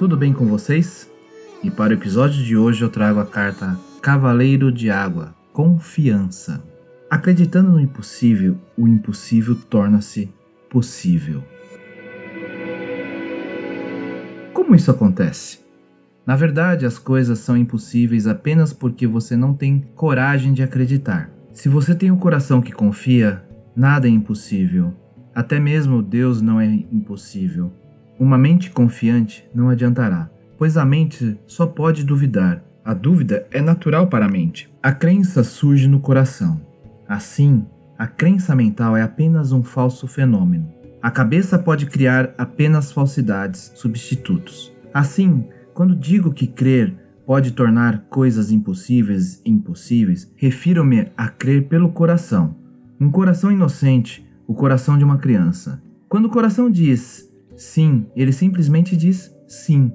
[0.00, 1.12] Tudo bem com vocês?
[1.62, 6.64] E para o episódio de hoje eu trago a carta Cavaleiro de Água Confiança.
[7.10, 10.32] Acreditando no impossível, o impossível torna-se
[10.70, 11.44] possível.
[14.54, 15.58] Como isso acontece?
[16.24, 21.30] Na verdade, as coisas são impossíveis apenas porque você não tem coragem de acreditar.
[21.52, 23.44] Se você tem um coração que confia,
[23.76, 24.94] nada é impossível.
[25.34, 27.70] Até mesmo Deus não é impossível.
[28.20, 32.62] Uma mente confiante não adiantará, pois a mente só pode duvidar.
[32.84, 34.70] A dúvida é natural para a mente.
[34.82, 36.60] A crença surge no coração.
[37.08, 37.64] Assim,
[37.98, 40.70] a crença mental é apenas um falso fenômeno.
[41.00, 44.70] A cabeça pode criar apenas falsidades, substitutos.
[44.92, 52.54] Assim, quando digo que crer pode tornar coisas impossíveis impossíveis, refiro-me a crer pelo coração.
[53.00, 55.82] Um coração inocente, o coração de uma criança.
[56.06, 57.29] Quando o coração diz
[57.60, 59.92] Sim, ele simplesmente diz sim.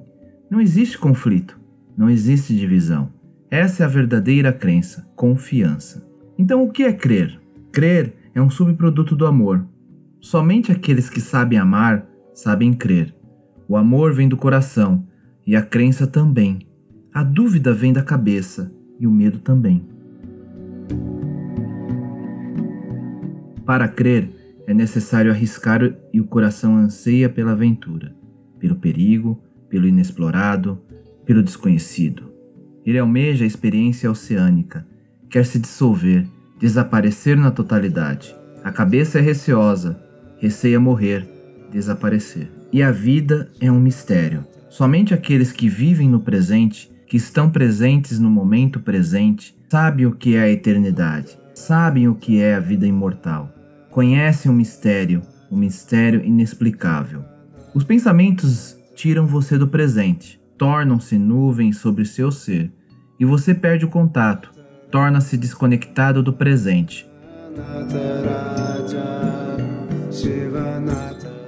[0.48, 1.58] Não existe conflito,
[1.96, 3.12] não existe divisão.
[3.50, 6.06] Essa é a verdadeira crença, confiança.
[6.38, 7.40] Então, o que é crer?
[7.72, 9.66] Crer é um subproduto do amor.
[10.20, 13.12] Somente aqueles que sabem amar sabem crer.
[13.68, 15.04] O amor vem do coração
[15.44, 16.60] e a crença também.
[17.12, 19.84] A dúvida vem da cabeça e o medo também.
[23.64, 24.30] Para crer,
[24.66, 25.80] é necessário arriscar
[26.12, 28.14] e o coração anseia pela aventura,
[28.58, 30.80] pelo perigo, pelo inexplorado,
[31.24, 32.32] pelo desconhecido.
[32.84, 34.86] Ele almeja a experiência oceânica,
[35.30, 36.26] quer se dissolver,
[36.58, 38.34] desaparecer na totalidade.
[38.64, 40.00] A cabeça é receosa,
[40.38, 41.28] receia morrer,
[41.70, 42.50] desaparecer.
[42.72, 44.44] E a vida é um mistério.
[44.68, 50.34] Somente aqueles que vivem no presente, que estão presentes no momento presente, sabem o que
[50.34, 53.55] é a eternidade, sabem o que é a vida imortal
[53.96, 57.24] conhecem o mistério, o mistério inexplicável.
[57.74, 62.70] Os pensamentos tiram você do presente, tornam-se nuvens sobre seu ser,
[63.18, 64.52] e você perde o contato,
[64.90, 67.08] torna-se desconectado do presente.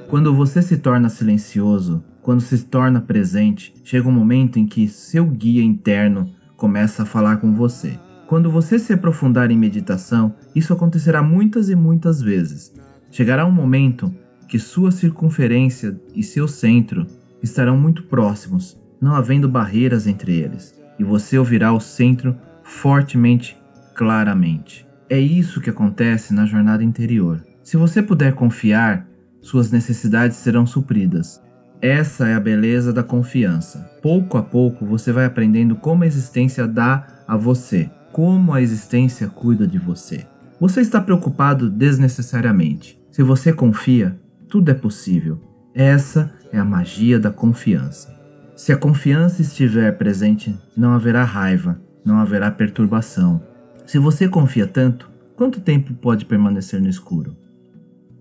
[0.09, 5.27] Quando você se torna silencioso, quando se torna presente, chega um momento em que seu
[5.27, 7.99] guia interno começa a falar com você.
[8.29, 12.75] Quando você se aprofundar em meditação, isso acontecerá muitas e muitas vezes.
[13.11, 14.15] Chegará um momento
[14.47, 17.07] que sua circunferência e seu centro
[17.43, 23.57] estarão muito próximos, não havendo barreiras entre eles, e você ouvirá o centro fortemente,
[23.95, 24.87] claramente.
[25.09, 27.43] É isso que acontece na jornada interior.
[27.65, 29.09] Se você puder confiar,
[29.41, 31.43] suas necessidades serão supridas.
[31.81, 33.91] Essa é a beleza da confiança.
[34.03, 39.29] Pouco a pouco você vai aprendendo como a existência dá a você como a existência
[39.29, 40.27] cuida de você.
[40.61, 43.01] Você está preocupado desnecessariamente.
[43.11, 45.41] Se você confia, tudo é possível.
[45.75, 48.17] Essa é a magia da confiança.
[48.57, 53.41] Se a confiança estiver presente, não haverá raiva, não haverá perturbação.
[53.87, 57.37] Se você confia tanto, quanto tempo pode permanecer no escuro?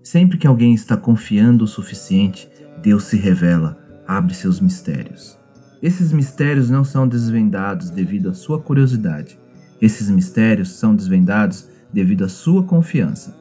[0.02, 2.48] Sempre que alguém está confiando o suficiente,
[2.80, 3.76] Deus se revela,
[4.06, 5.36] abre seus mistérios.
[5.82, 9.38] Esses mistérios não são desvendados devido à sua curiosidade,
[9.80, 13.36] esses mistérios são desvendados devido à sua confiança.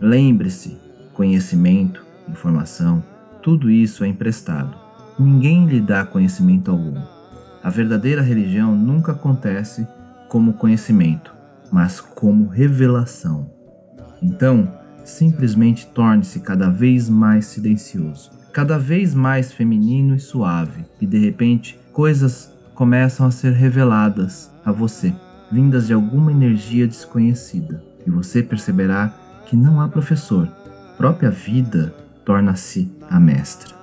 [0.00, 0.78] Lembre-se:
[1.14, 3.02] conhecimento, informação,
[3.42, 4.76] tudo isso é emprestado.
[5.18, 7.00] Ninguém lhe dá conhecimento algum.
[7.62, 9.86] A verdadeira religião nunca acontece
[10.28, 11.34] como conhecimento,
[11.72, 13.50] mas como revelação.
[14.22, 14.72] Então,
[15.04, 21.80] simplesmente torne-se cada vez mais silencioso, cada vez mais feminino e suave, e de repente
[21.92, 25.12] coisas começam a ser reveladas a você
[25.50, 29.12] vindas de alguma energia desconhecida, e você perceberá
[29.46, 30.48] que não há professor,
[30.96, 33.74] própria vida torna-se a mestra.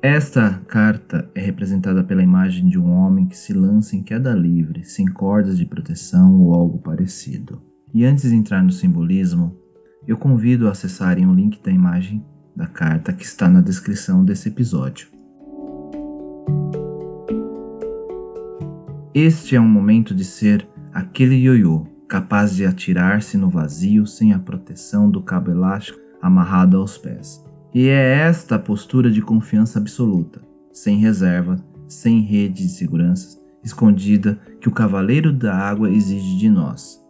[0.00, 4.84] Esta carta é representada pela imagem de um homem que se lança em queda livre,
[4.84, 7.60] sem cordas de proteção ou algo parecido.
[7.92, 9.56] E antes de entrar no simbolismo,
[10.06, 12.24] eu convido a acessarem o link da imagem
[12.54, 15.08] da carta que está na descrição desse episódio.
[19.12, 24.38] Este é um momento de ser aquele ioiô, capaz de atirar-se no vazio sem a
[24.38, 27.47] proteção do cabo elástico amarrado aos pés.
[27.80, 30.42] E é esta a postura de confiança absoluta,
[30.72, 31.54] sem reserva,
[31.86, 37.00] sem rede de seguranças, escondida que o cavaleiro da água exige de nós.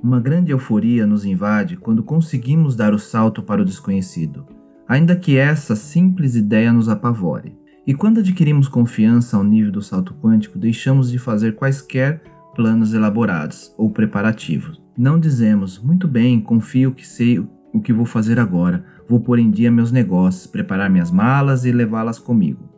[0.00, 4.46] Uma grande euforia nos invade quando conseguimos dar o salto para o desconhecido,
[4.86, 7.58] ainda que essa simples ideia nos apavore.
[7.84, 12.22] E quando adquirimos confiança ao nível do salto quântico, deixamos de fazer quaisquer
[12.54, 14.80] planos elaborados ou preparativos.
[15.00, 17.38] Não dizemos, muito bem, confio que sei
[17.72, 21.72] o que vou fazer agora, vou pôr em dia meus negócios, preparar minhas malas e
[21.72, 22.68] levá-las comigo.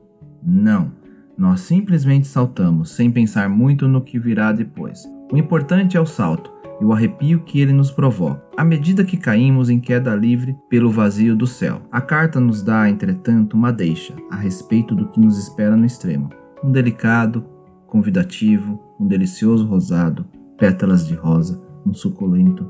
[0.41, 0.93] Não,
[1.37, 5.03] nós simplesmente saltamos, sem pensar muito no que virá depois.
[5.33, 6.49] O importante é o salto
[6.81, 10.93] e o arrepio que ele nos provoca, à medida que caímos em queda livre pelo
[10.93, 11.83] vazio do céu.
[11.91, 16.31] A carta nos dá, entretanto, uma deixa a respeito do que nos espera no extremo.
[16.63, 17.45] Um delicado,
[17.89, 20.25] convidativo, um delicioso rosado,
[20.57, 22.67] pétalas de rosa, um suculento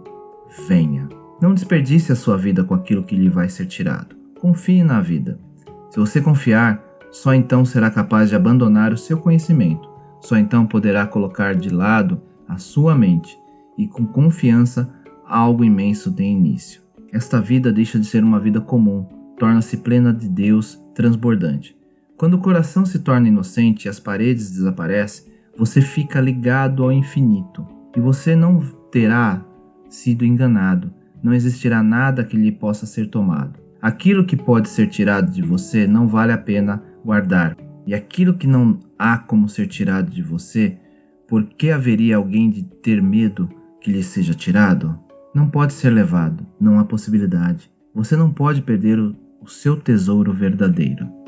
[0.67, 1.09] venha.
[1.41, 4.15] Não desperdice a sua vida com aquilo que lhe vai ser tirado.
[4.39, 5.39] Confie na vida.
[5.91, 9.89] Se você confiar, só então será capaz de abandonar o seu conhecimento.
[10.21, 13.37] Só então poderá colocar de lado a sua mente
[13.77, 14.89] e com confiança
[15.27, 16.81] algo imenso tem início.
[17.13, 19.07] Esta vida deixa de ser uma vida comum,
[19.39, 21.77] torna-se plena de Deus, transbordante.
[22.17, 27.82] Quando o coração se torna inocente e as paredes desaparecem, você fica ligado ao infinito
[27.97, 28.61] e você não
[28.91, 29.45] terá
[29.89, 30.93] sido enganado.
[31.23, 33.61] Não existirá nada que lhe possa ser tomado.
[33.81, 37.57] Aquilo que pode ser tirado de você não vale a pena guardar.
[37.87, 40.79] E aquilo que não há como ser tirado de você,
[41.29, 43.49] por que haveria alguém de ter medo
[43.81, 44.99] que lhe seja tirado?
[45.35, 47.71] Não pode ser levado, não há possibilidade.
[47.95, 51.22] Você não pode perder o, o seu tesouro verdadeiro.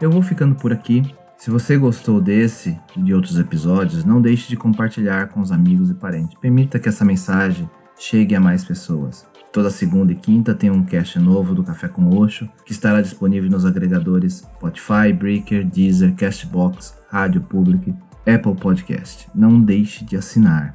[0.00, 1.02] Eu vou ficando por aqui.
[1.36, 5.90] Se você gostou desse e de outros episódios, não deixe de compartilhar com os amigos
[5.90, 6.38] e parentes.
[6.40, 7.68] Permita que essa mensagem
[7.98, 9.26] chegue a mais pessoas.
[9.52, 13.50] Toda segunda e quinta tem um cast novo do Café com Oxo, que estará disponível
[13.50, 17.94] nos agregadores Spotify, Breaker, Deezer, Castbox, Rádio Public,
[18.26, 19.28] Apple Podcast.
[19.34, 20.74] Não deixe de assinar.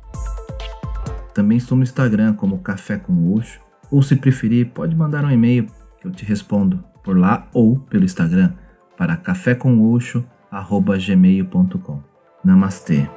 [1.33, 5.66] Também estou no Instagram como Café com Oxo, ou se preferir, pode mandar um e-mail
[6.00, 8.54] que eu te respondo por lá ou pelo Instagram
[8.97, 12.00] para cafécomoxo.gmail.com.
[12.44, 13.07] Namastê.